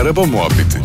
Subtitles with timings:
[0.00, 0.78] Araba Muhabbeti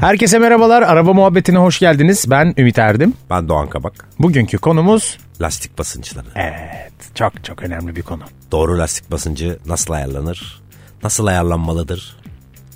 [0.00, 0.82] Herkese merhabalar.
[0.82, 2.24] Araba muhabbetine hoş geldiniz.
[2.30, 3.14] Ben Ümit Erdim.
[3.30, 4.08] Ben Doğan Kabak.
[4.18, 6.26] Bugünkü konumuz Lastik basınçları.
[6.34, 8.22] evet çok çok önemli bir konu.
[8.52, 10.60] Doğru lastik basıncı nasıl ayarlanır?
[11.02, 12.16] Nasıl ayarlanmalıdır?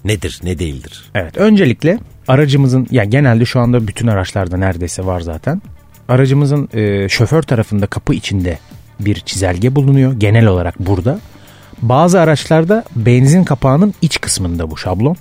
[0.04, 1.04] Nedir, ne değildir?
[1.14, 5.62] Evet öncelikle aracımızın ya genelde şu anda bütün araçlarda neredeyse var zaten.
[6.08, 8.58] Aracımızın e, şoför tarafında kapı içinde
[9.00, 11.18] bir çizelge bulunuyor genel olarak burada.
[11.82, 15.16] Bazı araçlarda benzin kapağının iç kısmında bu şablon.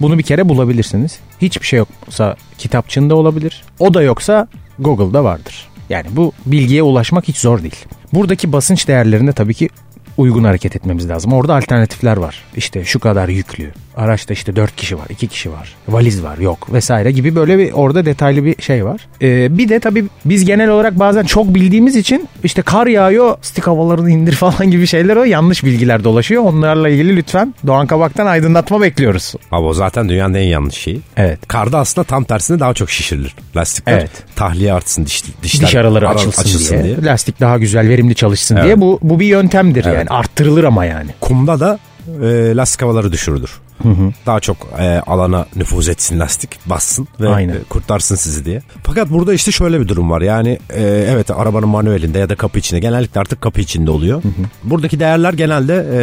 [0.00, 1.18] Bunu bir kere bulabilirsiniz.
[1.42, 3.64] Hiçbir şey yoksa kitapçığında olabilir.
[3.78, 4.48] O da yoksa
[4.78, 5.68] Google'da vardır.
[5.88, 7.84] Yani bu bilgiye ulaşmak hiç zor değil.
[8.12, 9.68] Buradaki basınç değerlerinde tabii ki
[10.16, 11.32] uygun hareket etmemiz lazım.
[11.32, 12.44] Orada alternatifler var.
[12.56, 13.72] İşte şu kadar yüklü.
[14.00, 15.74] Araçta işte 4 kişi var, 2 kişi var.
[15.88, 19.00] Valiz var, yok vesaire gibi böyle bir orada detaylı bir şey var.
[19.22, 23.66] Ee, bir de tabii biz genel olarak bazen çok bildiğimiz için işte kar yağıyor, stik
[23.66, 26.42] havalarını indir falan gibi şeyler o yanlış bilgiler dolaşıyor.
[26.42, 29.34] Onlarla ilgili lütfen Doğan Kabak'tan aydınlatma bekliyoruz.
[29.52, 31.00] Abi o zaten dünyanın en yanlış şeyi.
[31.16, 31.48] Evet.
[31.48, 33.34] Karda aslında tam tersine daha çok şişirilir.
[33.56, 34.10] Lastikler Evet.
[34.36, 38.80] tahliye artsın, diş, dişler diş araları ara- açılsın, diye, lastik daha güzel verimli çalışsın diye
[38.80, 41.10] bu bu bir yöntemdir yani arttırılır ama yani.
[41.20, 41.78] Kumda da
[42.22, 43.60] e, lastik havaları düşürülür.
[44.26, 47.54] Daha çok e, alana nüfuz etsin lastik, bassın ve Aynen.
[47.54, 48.62] e, kurtarsın sizi diye.
[48.82, 50.20] Fakat burada işte şöyle bir durum var.
[50.20, 54.22] Yani e, evet arabanın manuelinde ya da kapı içinde genellikle artık kapı içinde oluyor.
[54.64, 56.00] Buradaki değerler genelde e,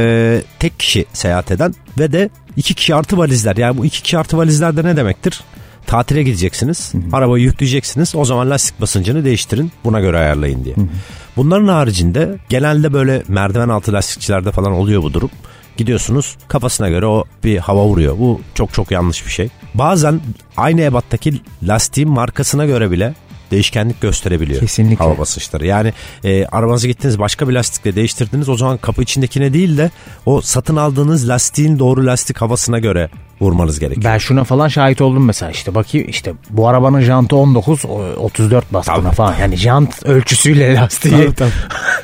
[0.60, 3.56] tek kişi seyahat eden ve de iki kişi artı valizler.
[3.58, 5.42] Yani bu iki kişi artı valizler de ne demektir?
[5.88, 8.16] Tatile gideceksiniz, arabayı yükleyeceksiniz.
[8.16, 10.76] O zaman lastik basıncını değiştirin, buna göre ayarlayın diye.
[11.38, 15.30] Bunların haricinde genelde böyle merdiven altı lastikçilerde falan oluyor bu durum.
[15.78, 18.20] Gidiyorsunuz kafasına göre o bir hava vuruyor.
[18.20, 19.50] Bu çok çok yanlış bir şey.
[19.74, 20.22] Bazen
[20.58, 23.14] aynı ebattaki lastiğin markasına göre bile
[23.52, 24.60] değişkenlik gösterebiliyor.
[24.60, 25.06] Kesinlikle.
[25.06, 25.68] Hava basınçları.
[25.68, 28.50] Yani e, arabanızı gittiniz başka bir lastikle değiştirdiniz.
[28.50, 29.92] O zaman kapı içindekine değil de
[30.26, 33.10] o satın aldığınız lastiğin doğru lastik havasına göre
[33.42, 34.14] vurmanız gerekiyor.
[34.14, 38.74] Ben şuna falan şahit oldum mesela işte bakayım işte bu arabanın jantı 19 o 34
[38.74, 39.16] bastığına Tabii.
[39.16, 41.52] falan yani jant ölçüsüyle lastiği Tabii,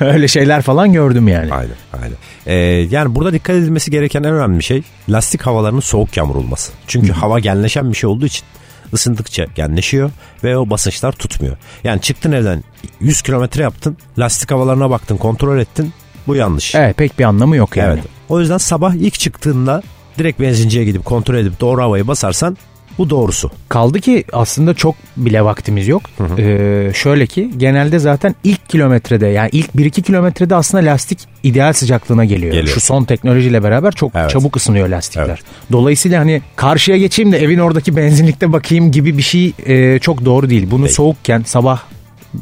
[0.00, 1.52] öyle şeyler falan gördüm yani.
[1.52, 2.16] Aynen aynen.
[2.46, 2.54] Ee,
[2.90, 6.72] yani burada dikkat edilmesi gereken en önemli şey lastik havalarının soğukken vurulması.
[6.86, 8.44] Çünkü hava genleşen bir şey olduğu için
[8.92, 10.10] ısındıkça genleşiyor
[10.44, 11.56] ve o basınçlar tutmuyor.
[11.84, 12.64] Yani çıktın evden
[13.00, 15.92] 100 kilometre yaptın lastik havalarına baktın kontrol ettin
[16.26, 16.74] bu yanlış.
[16.74, 17.94] Evet pek bir anlamı yok yani.
[17.94, 18.04] Evet.
[18.28, 19.82] O yüzden sabah ilk çıktığında
[20.18, 22.56] direkt benzinciye gidip kontrol edip doğru havayı basarsan
[22.98, 23.50] bu doğrusu.
[23.68, 26.02] Kaldı ki aslında çok bile vaktimiz yok.
[26.38, 32.24] Ee, şöyle ki genelde zaten ilk kilometrede yani ilk 1-2 kilometrede aslında lastik ideal sıcaklığına
[32.24, 32.52] geliyor.
[32.52, 32.74] Geliyor.
[32.74, 34.30] Şu son teknolojiyle beraber çok Evet.
[34.30, 35.26] çabuk ısınıyor lastikler.
[35.26, 35.38] Evet.
[35.72, 40.50] Dolayısıyla hani karşıya geçeyim de evin oradaki benzinlikte bakayım gibi bir şey e, çok doğru
[40.50, 40.70] değil.
[40.70, 40.94] Bunu Değil.
[40.94, 41.82] soğukken sabah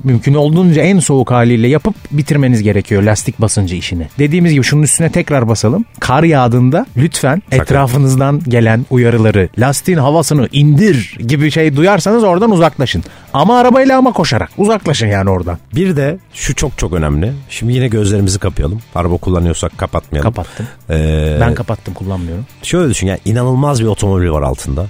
[0.04, 4.06] mümkün olduğunca en soğuk haliyle yapıp bitirmeniz gerekiyor lastik basıncı işini.
[4.18, 5.84] Dediğimiz gibi şunun üstüne tekrar basalım.
[6.00, 13.04] Kar yağdığında lütfen etrafınızdan gelen uyarıları lastiğin havasını indir gibi şey duyarsanız oradan uzaklaşın.
[13.32, 15.58] Ama arabayla ama koşarak uzaklaşın yani oradan.
[15.74, 17.32] Bir de şu çok çok önemli.
[17.50, 18.80] Şimdi yine gözlerimizi kapayalım.
[18.94, 20.32] Araba kullanıyorsak kapatmayalım.
[20.32, 20.66] Kapattım.
[20.90, 22.46] Ee, Ben kapattım kullanmıyorum.
[22.62, 24.86] şöyle düşün yani inanılmaz bir otomobil var altında.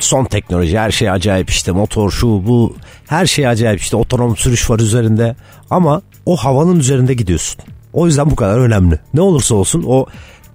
[0.00, 2.76] Son teknoloji her şey acayip işte motor şu bu
[3.06, 5.36] her şey acayip işte otonom sürüş var üzerinde
[5.70, 7.60] ama o havanın üzerinde gidiyorsun.
[7.92, 8.98] O yüzden bu kadar önemli.
[9.14, 10.06] Ne olursa olsun o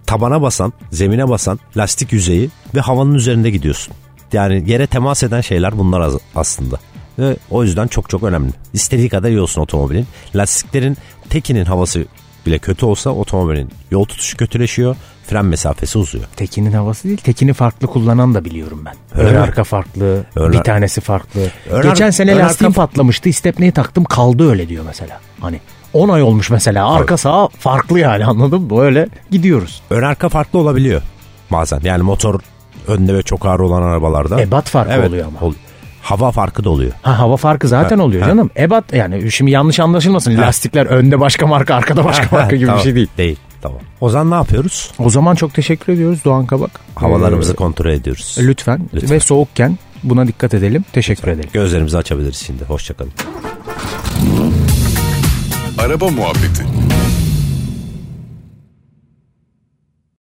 [0.05, 3.93] tabana basan, zemine basan lastik yüzeyi ve havanın üzerinde gidiyorsun.
[4.33, 6.79] Yani yere temas eden şeyler bunlar aslında.
[7.19, 8.51] Ve o yüzden çok çok önemli.
[8.73, 10.07] İstediği kadar iyi olsun otomobilin.
[10.35, 10.97] Lastiklerin
[11.29, 12.05] tekinin havası
[12.45, 14.95] bile kötü olsa otomobilin yol tutuşu kötüleşiyor,
[15.27, 16.23] fren mesafesi uzuyor.
[16.35, 18.95] Tekinin havası değil, tekini farklı kullanan da biliyorum ben.
[19.19, 19.39] Öyle ön mi?
[19.39, 21.41] arka farklı, Ön bir ar- tanesi farklı.
[21.69, 25.19] Ön Geçen ar- sene ön lastiğim arka- patlamıştı, istepneyi taktım kaldı öyle diyor mesela.
[25.41, 25.59] Hani
[25.93, 28.77] 10 ay olmuş mesela, arka sağ farklı yani anladın mı?
[28.77, 29.81] Böyle gidiyoruz.
[29.89, 31.01] Ön arka farklı olabiliyor
[31.51, 31.79] bazen.
[31.83, 32.39] Yani motor
[32.87, 34.41] önde ve çok ağır olan arabalarda.
[34.41, 35.47] Ebat farkı oluyor ama.
[35.47, 35.53] ol-
[36.11, 36.91] hava farkı da oluyor.
[37.01, 38.27] Ha hava farkı zaten Ha, oluyor ha.
[38.29, 38.49] canım.
[38.57, 40.37] Ebat yani şimdi yanlış anlaşılmasın.
[40.37, 43.07] Lastikler önde başka marka, arkada başka marka gibi Tamam, bir şey değil.
[43.17, 43.37] Değil.
[43.61, 43.79] Tamam.
[44.01, 44.91] O zaman ne yapıyoruz?
[44.99, 46.71] O zaman çok teşekkür ediyoruz Doğan Kabak.
[46.95, 48.35] Havalarımızı Ee, kontrol ediyoruz.
[48.39, 48.89] lütfen.
[48.93, 49.09] Lütfen.
[49.09, 50.85] ve soğukken buna dikkat edelim.
[50.93, 51.49] Teşekkür edelim.
[51.53, 52.63] Gözlerimizi açabiliriz şimdi.
[52.65, 53.11] Hoşçakalın.
[55.77, 56.63] Araba Muhabbeti